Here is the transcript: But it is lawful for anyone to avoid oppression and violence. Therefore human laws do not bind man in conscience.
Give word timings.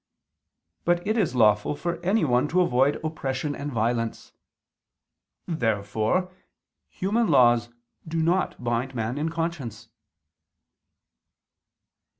But 0.83 1.05
it 1.05 1.15
is 1.15 1.35
lawful 1.35 1.75
for 1.75 1.97
anyone 2.03 2.47
to 2.47 2.61
avoid 2.61 2.95
oppression 3.03 3.55
and 3.55 3.71
violence. 3.71 4.33
Therefore 5.45 6.33
human 6.89 7.27
laws 7.27 7.69
do 8.07 8.19
not 8.23 8.63
bind 8.63 8.95
man 8.95 9.19
in 9.19 9.29
conscience. 9.29 9.89